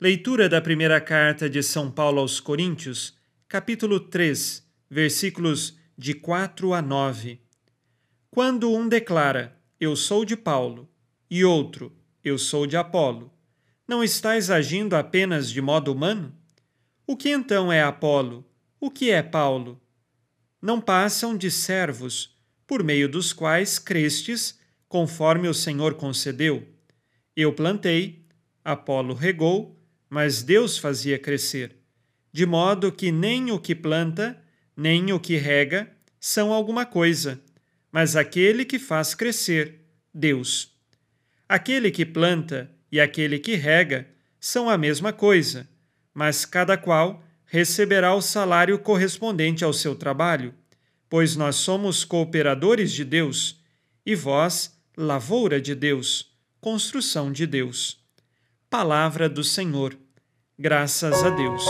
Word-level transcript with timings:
Leitura 0.00 0.48
da 0.48 0.60
primeira 0.60 1.00
carta 1.00 1.50
de 1.50 1.60
São 1.60 1.90
Paulo 1.90 2.20
aos 2.20 2.38
Coríntios, 2.38 3.18
capítulo 3.48 3.98
3, 3.98 4.64
versículos 4.88 5.76
de 5.98 6.14
4 6.14 6.72
a 6.72 6.80
9. 6.80 7.40
Quando 8.30 8.72
um 8.72 8.88
declara, 8.88 9.58
Eu 9.80 9.96
sou 9.96 10.24
de 10.24 10.36
Paulo, 10.36 10.88
e 11.28 11.44
outro, 11.44 11.92
Eu 12.22 12.38
sou 12.38 12.64
de 12.64 12.76
Apolo, 12.76 13.32
não 13.88 14.04
estais 14.04 14.50
agindo 14.50 14.94
apenas 14.94 15.50
de 15.50 15.60
modo 15.60 15.92
humano? 15.92 16.32
O 17.04 17.16
que 17.16 17.30
então 17.30 17.72
é 17.72 17.82
Apolo? 17.82 18.48
O 18.78 18.92
que 18.92 19.10
é 19.10 19.20
Paulo? 19.20 19.82
Não 20.62 20.80
passam 20.80 21.36
de 21.36 21.50
servos, 21.50 22.38
por 22.68 22.84
meio 22.84 23.08
dos 23.08 23.32
quais 23.32 23.80
crestes, 23.80 24.60
conforme 24.88 25.48
o 25.48 25.54
Senhor 25.54 25.94
concedeu. 25.94 26.68
Eu 27.34 27.52
plantei, 27.52 28.24
Apolo 28.62 29.12
regou, 29.12 29.76
mas 30.08 30.42
Deus 30.42 30.78
fazia 30.78 31.18
crescer, 31.18 31.76
de 32.32 32.46
modo 32.46 32.92
que 32.92 33.10
nem 33.12 33.50
o 33.50 33.58
que 33.58 33.74
planta, 33.74 34.40
nem 34.76 35.12
o 35.12 35.20
que 35.20 35.36
rega 35.36 35.90
são 36.20 36.52
alguma 36.52 36.86
coisa, 36.86 37.40
mas 37.90 38.16
aquele 38.16 38.64
que 38.64 38.78
faz 38.78 39.14
crescer, 39.14 39.80
Deus. 40.12 40.72
Aquele 41.48 41.90
que 41.90 42.04
planta 42.04 42.70
e 42.90 43.00
aquele 43.00 43.38
que 43.38 43.54
rega 43.54 44.08
são 44.40 44.68
a 44.68 44.78
mesma 44.78 45.12
coisa, 45.12 45.68
mas 46.14 46.44
cada 46.44 46.76
qual 46.76 47.24
receberá 47.46 48.14
o 48.14 48.20
salário 48.20 48.78
correspondente 48.78 49.64
ao 49.64 49.72
seu 49.72 49.94
trabalho, 49.94 50.54
pois 51.08 51.34
nós 51.36 51.56
somos 51.56 52.04
cooperadores 52.04 52.92
de 52.92 53.04
Deus, 53.04 53.62
e 54.04 54.14
vós, 54.14 54.78
lavoura 54.96 55.60
de 55.60 55.74
Deus, 55.74 56.30
construção 56.60 57.32
de 57.32 57.46
Deus. 57.46 57.98
Palavra 58.70 59.30
do 59.30 59.42
Senhor. 59.42 59.98
Graças 60.58 61.24
a 61.24 61.30
Deus. 61.30 61.64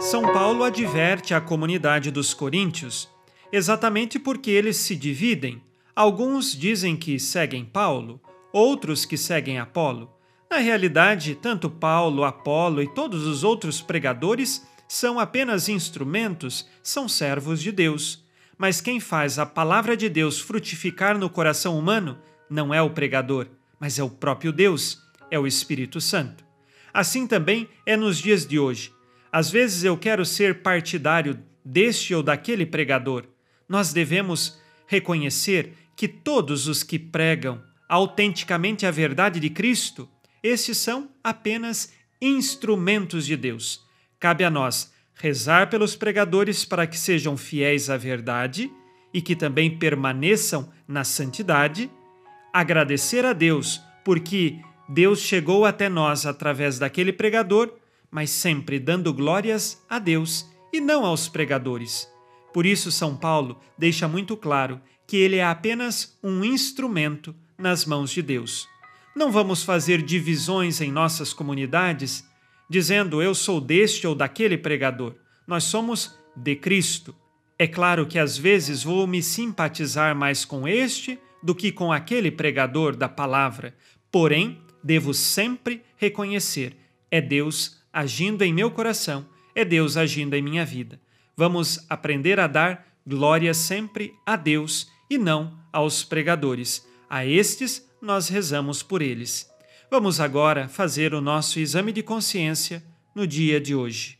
São 0.00 0.22
Paulo 0.32 0.64
adverte 0.64 1.32
a 1.32 1.40
comunidade 1.40 2.10
dos 2.10 2.34
coríntios 2.34 3.08
exatamente 3.52 4.18
porque 4.18 4.50
eles 4.50 4.76
se 4.78 4.96
dividem. 4.96 5.62
Alguns 5.94 6.50
dizem 6.50 6.96
que 6.96 7.20
seguem 7.20 7.64
Paulo, 7.64 8.20
outros 8.52 9.04
que 9.04 9.16
seguem 9.16 9.60
Apolo. 9.60 10.10
Na 10.50 10.56
realidade, 10.56 11.36
tanto 11.36 11.70
Paulo, 11.70 12.24
Apolo 12.24 12.82
e 12.82 12.88
todos 12.88 13.24
os 13.24 13.44
outros 13.44 13.80
pregadores 13.80 14.66
são 14.88 15.20
apenas 15.20 15.68
instrumentos, 15.68 16.68
são 16.82 17.08
servos 17.08 17.62
de 17.62 17.70
Deus. 17.70 18.24
Mas 18.58 18.80
quem 18.80 18.98
faz 18.98 19.38
a 19.38 19.46
palavra 19.46 19.96
de 19.96 20.08
Deus 20.08 20.40
frutificar 20.40 21.16
no 21.16 21.30
coração 21.30 21.78
humano 21.78 22.18
não 22.48 22.72
é 22.72 22.80
o 22.80 22.90
pregador, 22.90 23.46
mas 23.78 23.98
é 23.98 24.02
o 24.02 24.10
próprio 24.10 24.52
Deus, 24.52 25.02
é 25.30 25.38
o 25.38 25.46
Espírito 25.46 26.00
Santo. 26.00 26.44
Assim 26.92 27.26
também 27.26 27.68
é 27.86 27.96
nos 27.96 28.18
dias 28.18 28.46
de 28.46 28.58
hoje. 28.58 28.92
Às 29.30 29.50
vezes 29.50 29.82
eu 29.82 29.96
quero 29.96 30.24
ser 30.24 30.62
partidário 30.62 31.38
deste 31.64 32.14
ou 32.14 32.22
daquele 32.22 32.66
pregador. 32.66 33.24
Nós 33.68 33.92
devemos 33.92 34.60
reconhecer 34.86 35.72
que 35.96 36.06
todos 36.06 36.68
os 36.68 36.82
que 36.82 36.98
pregam 36.98 37.62
autenticamente 37.88 38.84
a 38.84 38.90
verdade 38.90 39.40
de 39.40 39.48
Cristo, 39.48 40.08
esses 40.42 40.76
são 40.78 41.10
apenas 41.22 41.92
instrumentos 42.20 43.26
de 43.26 43.36
Deus. 43.36 43.84
Cabe 44.18 44.44
a 44.44 44.50
nós 44.50 44.92
rezar 45.14 45.68
pelos 45.70 45.94
pregadores 45.94 46.64
para 46.64 46.86
que 46.86 46.98
sejam 46.98 47.36
fiéis 47.36 47.88
à 47.88 47.96
verdade 47.96 48.70
e 49.12 49.20
que 49.20 49.36
também 49.36 49.78
permaneçam 49.78 50.72
na 50.86 51.04
santidade, 51.04 51.90
agradecer 52.52 53.24
a 53.24 53.32
Deus 53.32 53.80
porque 54.04 54.58
Deus 54.88 55.20
chegou 55.20 55.64
até 55.64 55.88
nós 55.88 56.26
através 56.26 56.78
daquele 56.78 57.12
pregador 57.12 57.72
mas 58.12 58.28
sempre 58.28 58.78
dando 58.78 59.12
glórias 59.14 59.82
a 59.88 59.98
Deus 59.98 60.46
e 60.70 60.80
não 60.82 61.06
aos 61.06 61.30
pregadores. 61.30 62.06
Por 62.52 62.66
isso, 62.66 62.92
São 62.92 63.16
Paulo 63.16 63.58
deixa 63.78 64.06
muito 64.06 64.36
claro 64.36 64.78
que 65.06 65.16
ele 65.16 65.36
é 65.36 65.44
apenas 65.44 66.18
um 66.22 66.44
instrumento 66.44 67.34
nas 67.56 67.86
mãos 67.86 68.10
de 68.10 68.20
Deus. 68.20 68.68
Não 69.16 69.32
vamos 69.32 69.62
fazer 69.62 70.02
divisões 70.02 70.82
em 70.82 70.92
nossas 70.92 71.32
comunidades 71.32 72.22
dizendo 72.68 73.22
eu 73.22 73.34
sou 73.34 73.60
deste 73.60 74.06
ou 74.06 74.14
daquele 74.14 74.58
pregador. 74.58 75.14
Nós 75.46 75.64
somos 75.64 76.14
de 76.36 76.54
Cristo. 76.54 77.14
É 77.58 77.66
claro 77.66 78.06
que 78.06 78.18
às 78.18 78.36
vezes 78.36 78.82
vou 78.82 79.06
me 79.06 79.22
simpatizar 79.22 80.14
mais 80.14 80.44
com 80.44 80.68
este 80.68 81.18
do 81.42 81.54
que 81.54 81.72
com 81.72 81.92
aquele 81.92 82.30
pregador 82.30 82.94
da 82.96 83.08
palavra, 83.08 83.74
porém, 84.10 84.60
devo 84.82 85.12
sempre 85.12 85.82
reconhecer: 85.96 86.76
é 87.10 87.20
Deus 87.20 87.80
agindo 87.92 88.42
em 88.42 88.52
meu 88.52 88.70
coração, 88.70 89.26
é 89.54 89.64
Deus 89.64 89.96
agindo 89.96 90.34
em 90.34 90.42
minha 90.42 90.64
vida. 90.64 91.00
Vamos 91.36 91.84
aprender 91.88 92.38
a 92.38 92.46
dar 92.46 92.86
glória 93.06 93.52
sempre 93.52 94.14
a 94.24 94.36
Deus 94.36 94.90
e 95.10 95.18
não 95.18 95.58
aos 95.72 96.04
pregadores. 96.04 96.86
A 97.08 97.26
estes 97.26 97.86
nós 98.00 98.28
rezamos 98.28 98.82
por 98.82 99.02
eles. 99.02 99.50
Vamos 99.90 100.20
agora 100.20 100.68
fazer 100.68 101.12
o 101.12 101.20
nosso 101.20 101.58
exame 101.58 101.92
de 101.92 102.02
consciência 102.02 102.82
no 103.14 103.26
dia 103.26 103.60
de 103.60 103.74
hoje. 103.74 104.18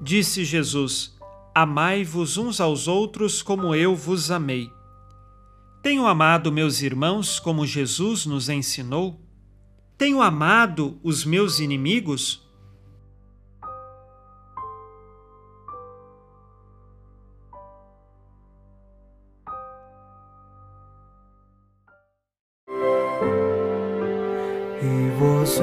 Disse 0.00 0.44
Jesus: 0.44 1.15
Amai-vos 1.58 2.36
uns 2.36 2.60
aos 2.60 2.86
outros 2.86 3.40
como 3.40 3.74
eu 3.74 3.96
vos 3.96 4.30
amei. 4.30 4.70
Tenho 5.82 6.06
amado 6.06 6.52
meus 6.52 6.82
irmãos 6.82 7.40
como 7.40 7.64
Jesus 7.64 8.26
nos 8.26 8.50
ensinou? 8.50 9.18
Tenho 9.96 10.20
amado 10.20 11.00
os 11.02 11.24
meus 11.24 11.58
inimigos? 11.58 12.46
E 24.82 25.10
vós, 25.18 25.58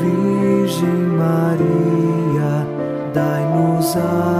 Virgem 0.00 0.96
Maria, 1.18 2.66
dai-nos 3.12 3.96
a 3.98 4.39